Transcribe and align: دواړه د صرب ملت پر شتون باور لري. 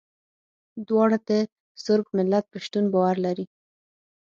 دواړه 0.87 1.17
د 1.27 1.29
صرب 1.83 2.05
ملت 2.17 2.45
پر 2.51 2.59
شتون 2.65 2.85
باور 2.93 3.15
لري. 3.25 3.45